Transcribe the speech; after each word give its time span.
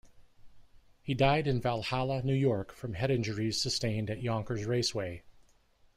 He 1.03 1.13
died 1.13 1.45
in 1.45 1.61
Valhalla, 1.61 2.23
New 2.23 2.33
York 2.33 2.71
from 2.73 2.95
head 2.95 3.11
injuries 3.11 3.61
sustained 3.61 4.09
at 4.09 4.23
Yonkers 4.23 4.65
Raceway. 4.65 5.21